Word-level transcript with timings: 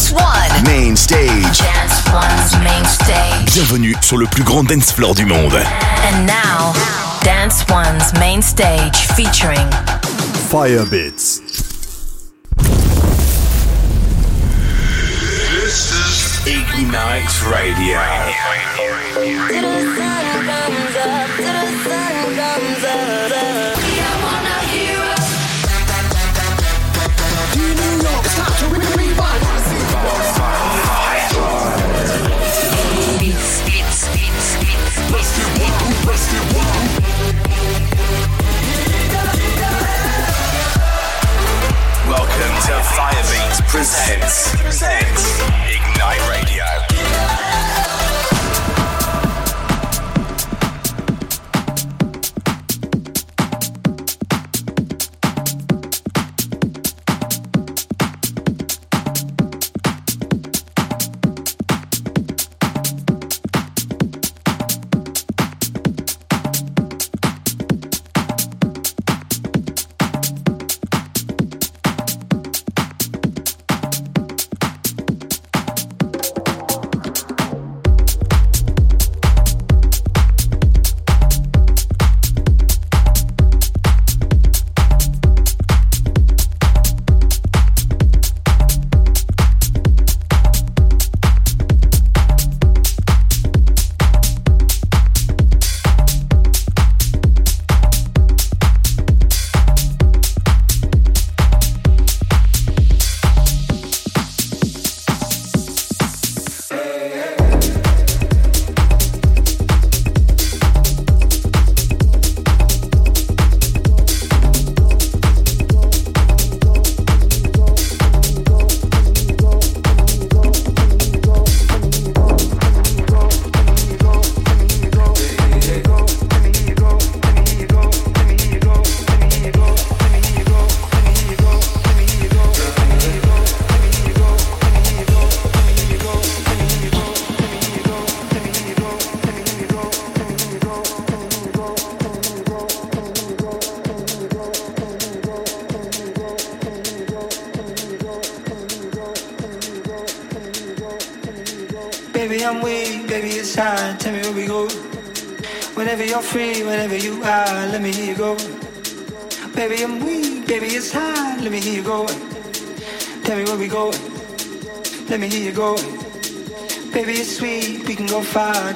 Dance 0.00 0.12
One. 0.12 0.64
Main 0.64 0.96
stage. 0.96 1.58
Dance 1.58 2.02
One's 2.10 2.54
main 2.64 2.82
stage. 2.86 3.52
Bienvenue 3.52 3.94
sur 4.00 4.16
le 4.16 4.24
plus 4.24 4.42
grand 4.42 4.64
dance 4.64 4.92
floor 4.92 5.14
du 5.14 5.26
monde. 5.26 5.52
And 5.52 6.26
now, 6.26 6.72
Dance 7.22 7.66
One's 7.68 8.10
main 8.18 8.40
stage 8.40 8.96
featuring 9.14 9.68
Firebits. 10.48 11.42
Ignite 16.46 17.42
Radio. 17.52 17.98
Welcome 21.04 21.34
to 23.74 23.79
Firebeatz 43.00 43.62
presents 43.62 44.54
presents 44.60 45.24
Ignite 45.64 46.20
Radio. 46.28 46.59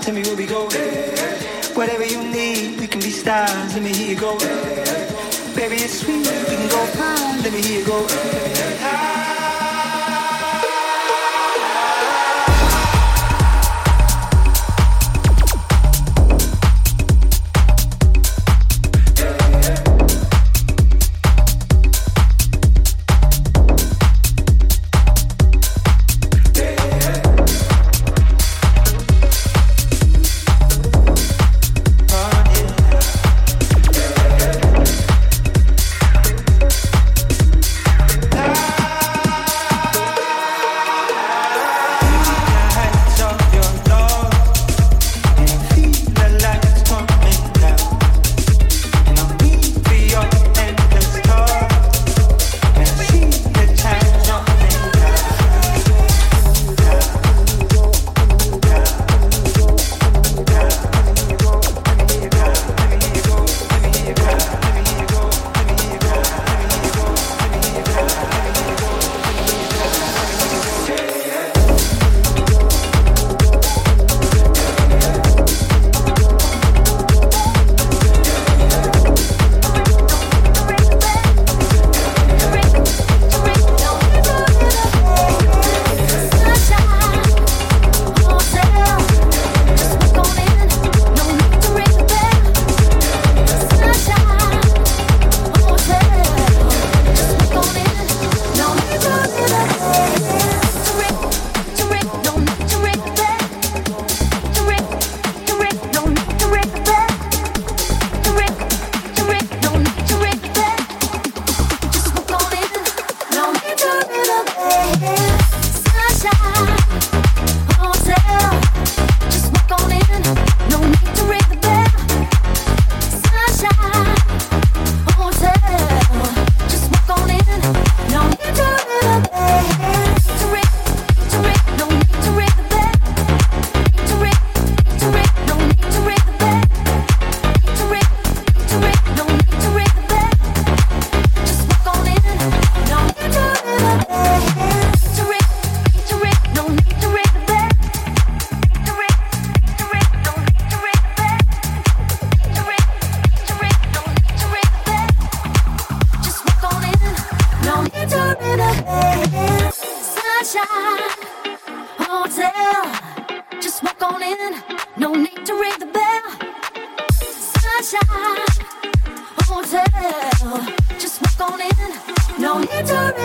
Tell 0.03 0.13
me 0.13 0.23
where 0.23 0.37
we 0.37 0.47
go. 0.47 0.65
Whatever 1.75 2.05
you 2.05 2.23
need, 2.25 2.81
we 2.81 2.87
can 2.87 3.01
be 3.01 3.11
stars. 3.11 3.75
Let 3.75 3.83
me 3.83 3.93
hear 3.93 4.09
you 4.15 4.21
go. 4.21 4.74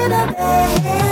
gonna 0.10 1.04
be 1.04 1.09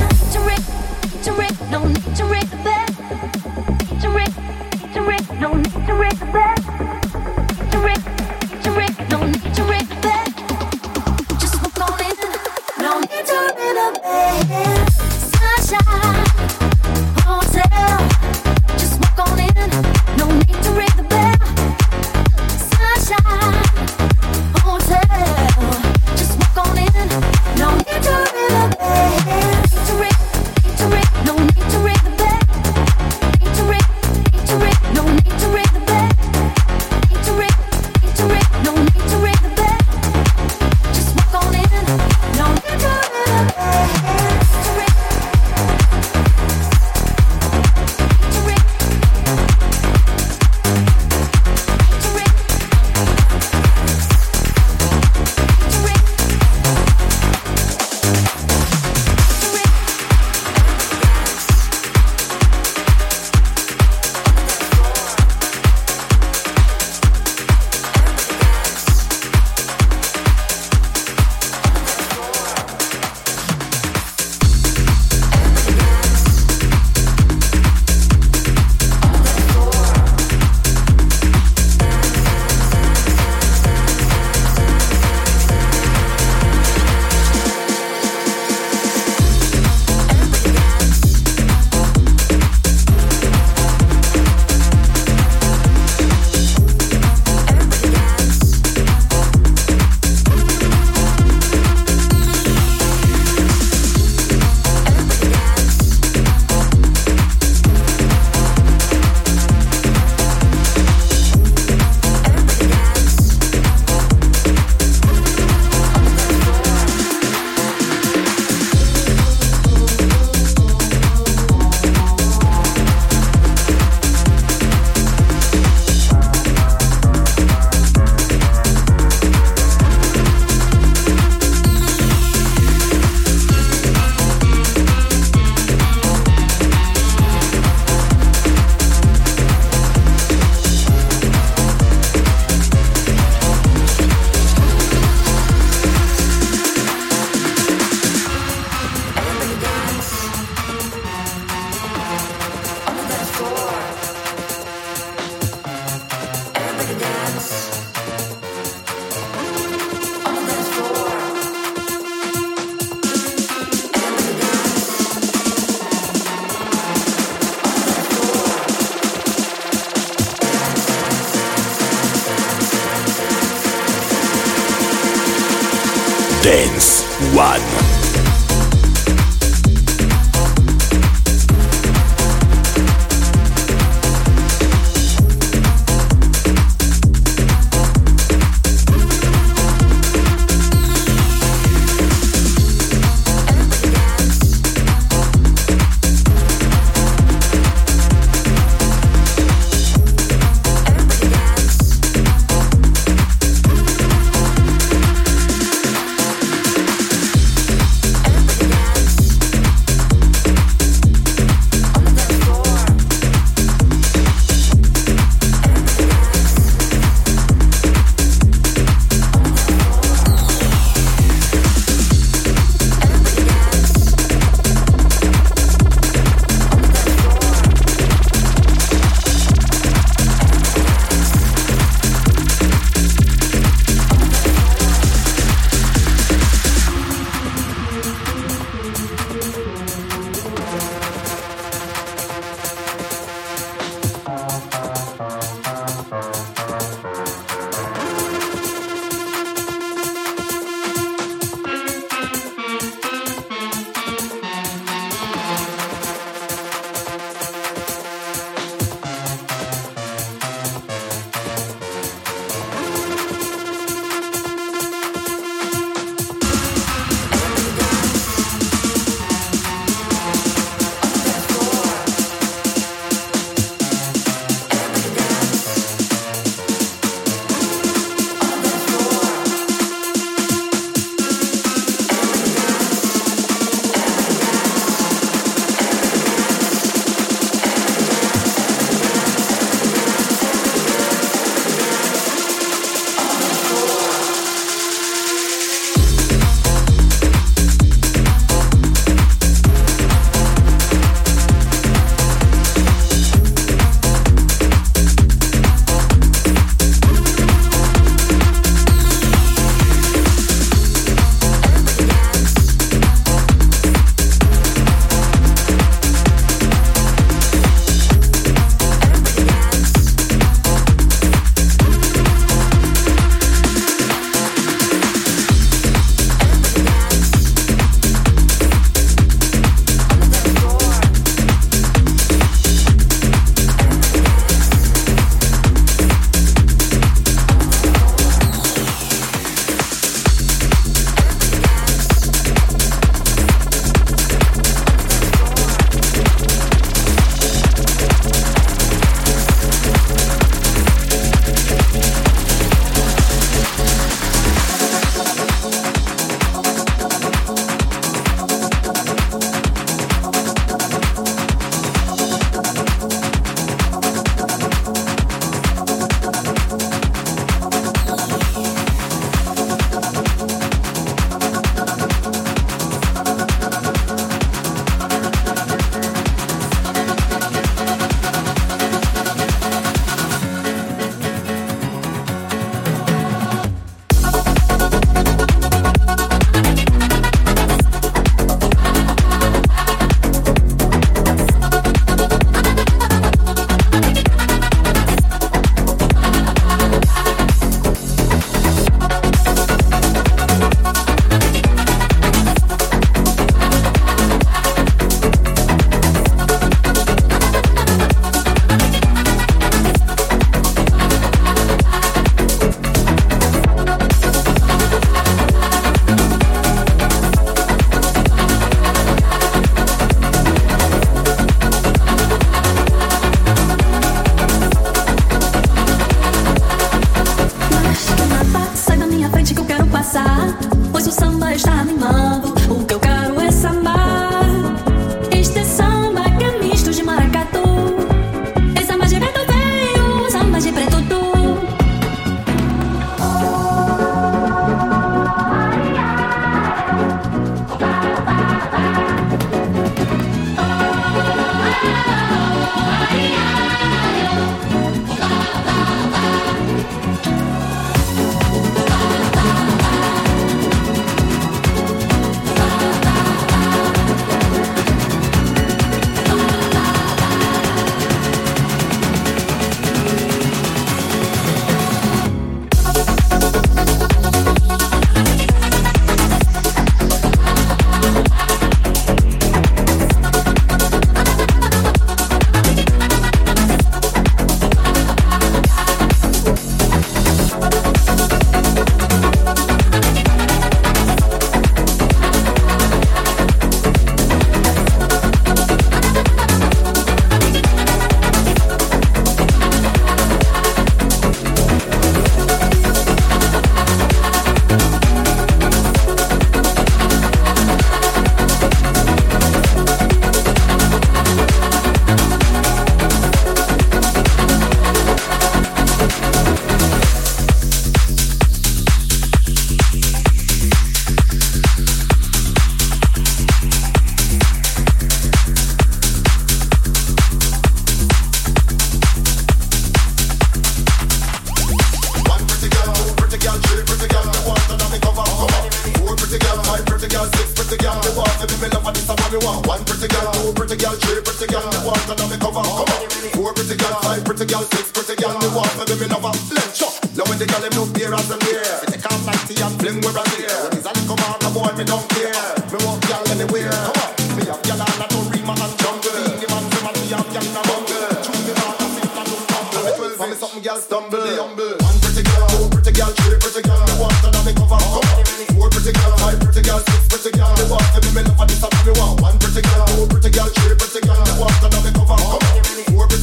If 560.18 560.24
I'm 560.24 560.34
something, 560.34 560.64
girl, 560.64 560.82
stumble. 560.82 561.22
One 561.22 561.54
pretty 562.02 562.26
girl, 562.26 562.50
two 562.50 562.66
pretty 562.74 562.90
girl, 562.90 563.14
three 563.22 563.38
pretty 563.38 563.62
girl. 563.62 563.78
Me 563.86 564.02
want 564.02 564.18
to 564.26 564.34
me 564.42 564.50
cover 564.58 564.74
up. 564.74 565.06
Four 565.54 565.70
pretty 565.70 565.94
girls, 565.94 566.18
five 566.18 566.42
pretty 566.42 566.66
girls, 566.66 566.82
six 566.90 567.06
pretty 567.06 567.38
girls. 567.38 567.54
Me 567.62 567.70
want 567.70 567.86
to 567.94 568.02
me 568.02 568.26
love 568.26 568.42
and 568.42 568.50
this 568.50 568.66
me 568.82 568.98
want. 568.98 569.22
One 569.22 569.38
three 569.38 569.38
pretty 569.38 569.62
girl. 569.62 569.86
Four 569.94 570.10
pretty 570.10 570.34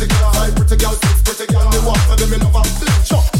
girl, 0.06 0.30
five 0.38 0.54
pretty 0.54 0.78
girl, 0.78 0.94
six 0.94 1.18
pretty 1.26 1.50
girl. 1.50 1.66
Me 1.66 1.82
want 1.82 1.98
to 2.14 2.26
me 2.30 2.38
love 2.38 2.54
and 2.54 2.70
this 2.78 3.33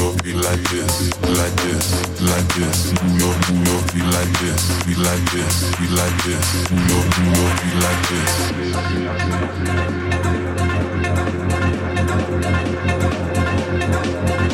York 0.00 0.22
be 0.22 0.32
like 0.32 0.62
this, 0.70 1.12
like 1.38 1.56
this, 1.60 1.86
like 2.22 2.48
this. 2.56 2.92
New 3.02 3.34
be 3.92 4.00
like 4.16 4.32
this, 4.40 4.62
be 4.86 4.94
like 4.94 5.26
this, 5.32 5.54
be 5.76 5.86
like 5.88 6.18
this. 6.24 6.46
New 6.70 7.02
be 7.60 7.70
like 7.84 8.02
this. 8.08 8.32
Thank 13.82 14.40
you. 14.40 14.49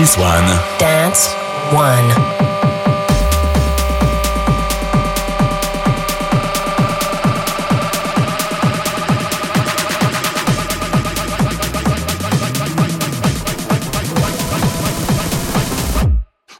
Dance 0.00 0.16
One. 0.16 0.46
Dance 0.78 1.34
One. 1.74 2.10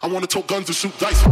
I 0.03 0.07
wanna 0.07 0.27
talk 0.27 0.47
guns 0.47 0.69
and 0.69 0.77
shoot 0.77 0.99
dice. 0.99 1.30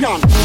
champion. 0.00 0.39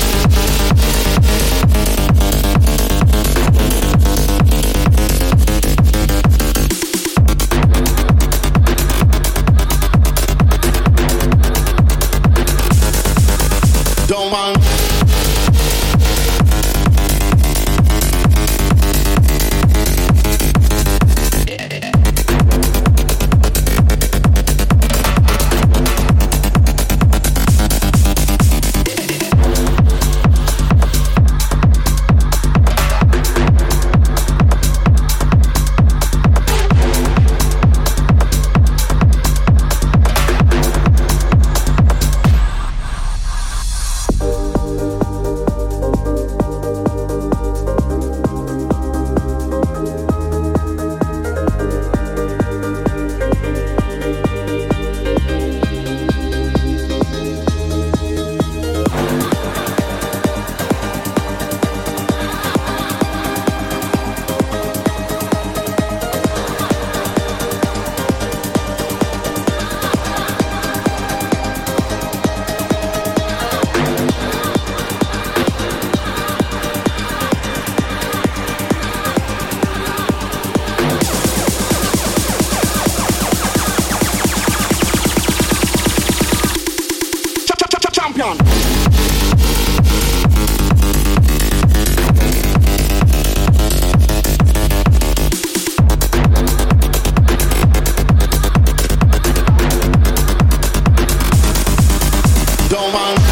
pan 102.95 103.24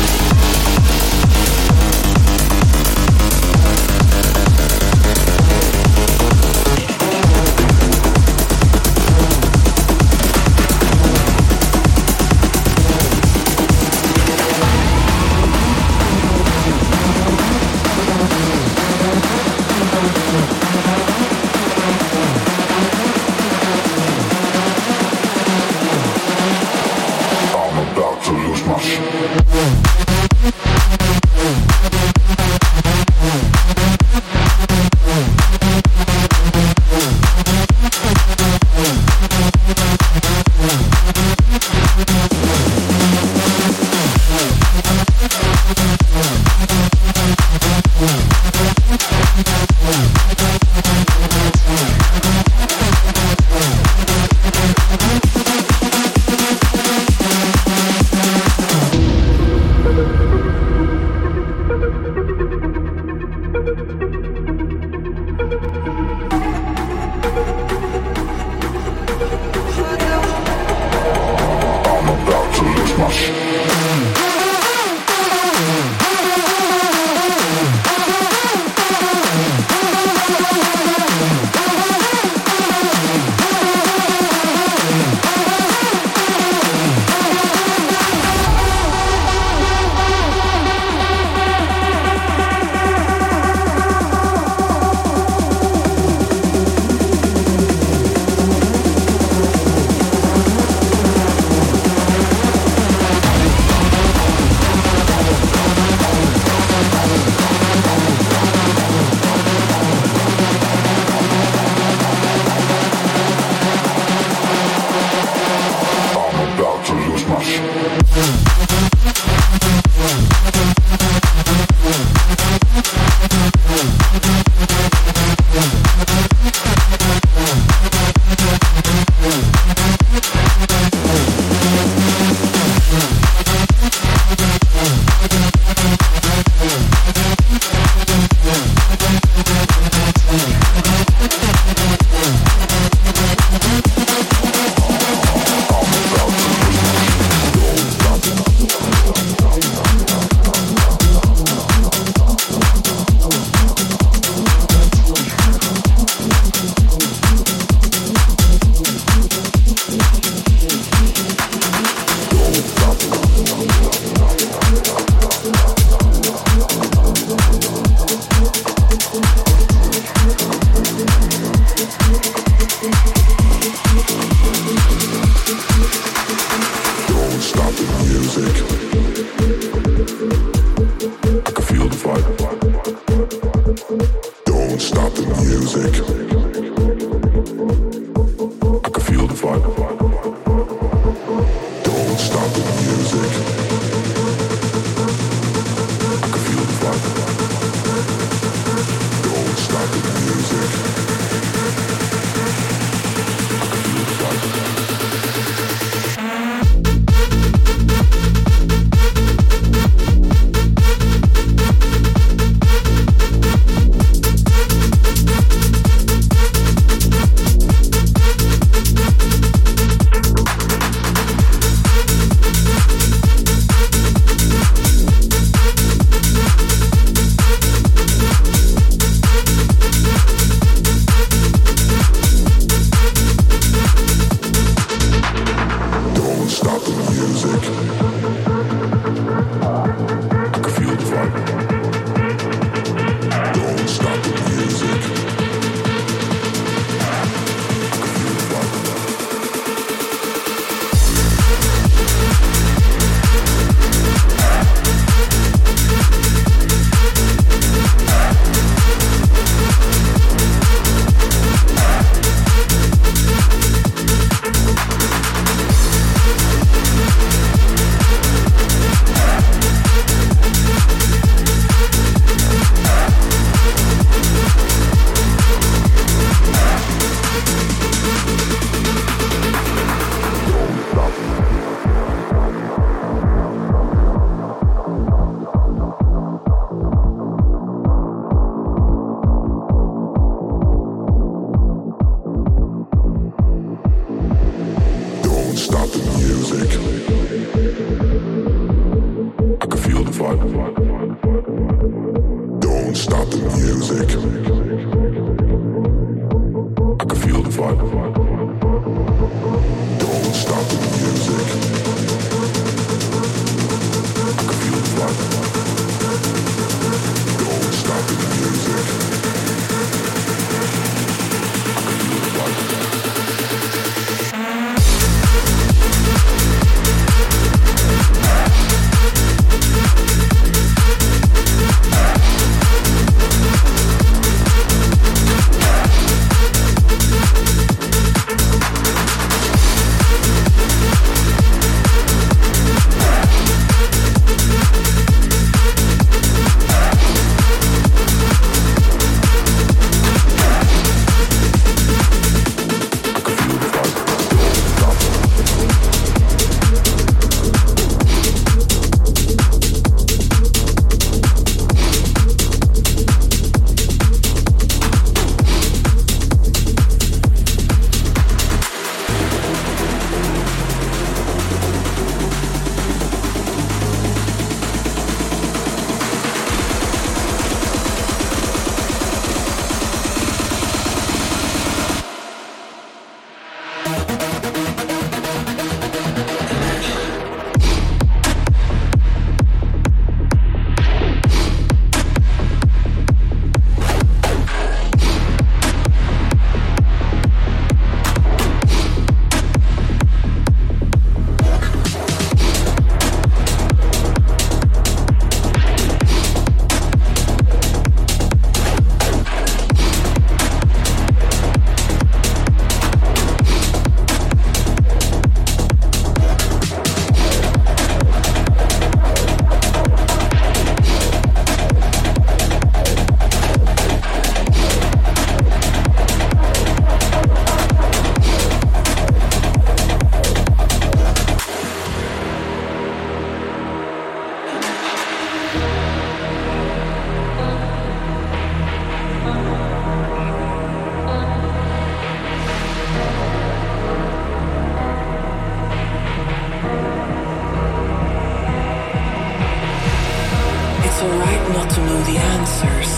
alright 451.03 451.43
not 451.57 451.69
to 451.69 451.79
know 451.87 451.99
the 452.11 452.17
answers. 452.35 452.91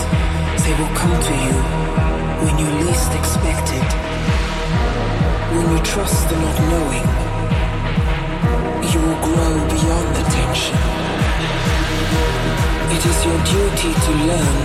They 0.64 0.74
will 0.78 0.94
come 1.02 1.16
to 1.28 1.34
you 1.44 1.56
when 2.42 2.54
you 2.62 2.68
least 2.86 3.10
expect 3.20 3.66
it. 3.80 3.90
When 5.54 5.66
you 5.72 5.80
trust 5.82 6.28
the 6.28 6.36
not 6.44 6.58
knowing, 6.70 7.06
you 8.90 8.98
will 9.04 9.20
grow 9.28 9.54
beyond 9.74 10.08
the 10.18 10.24
tension. 10.38 10.78
It 12.96 13.02
is 13.10 13.18
your 13.26 13.40
duty 13.54 13.90
to 14.06 14.12
learn 14.30 14.62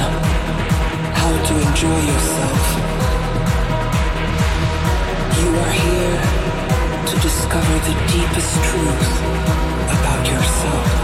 how 1.20 1.34
to 1.48 1.54
enjoy 1.68 2.00
yourself. 2.12 2.64
You 5.42 5.50
are 5.64 5.76
here 5.86 6.18
to 7.10 7.16
discover 7.28 7.76
the 7.90 7.96
deepest 8.16 8.54
truth 8.68 9.12
about 9.98 10.22
yourself. 10.28 11.01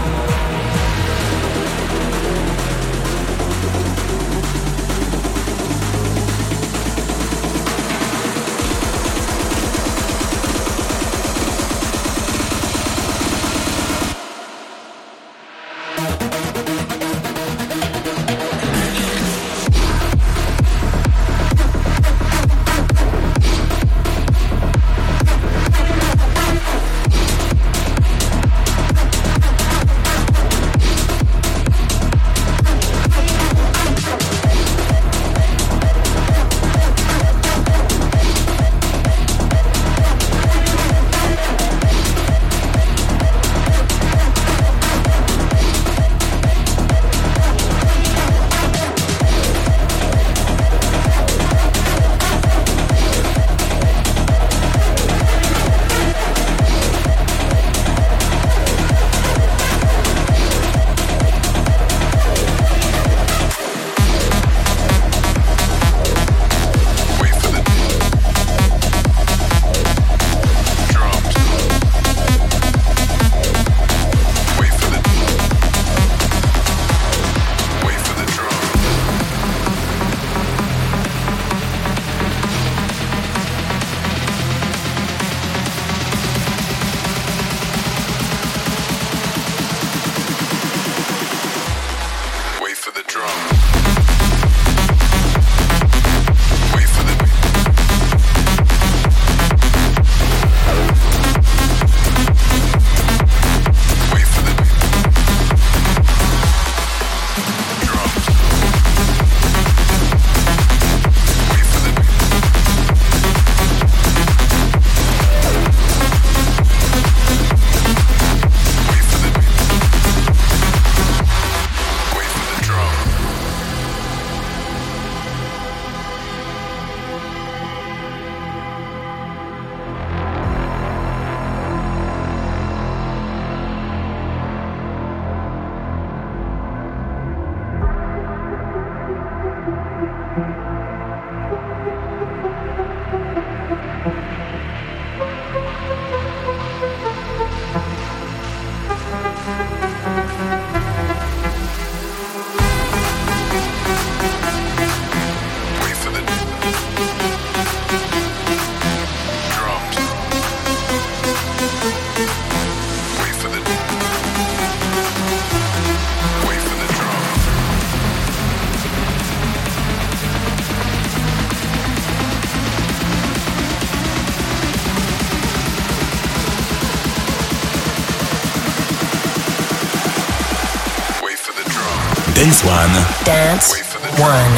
One. 184.18 184.57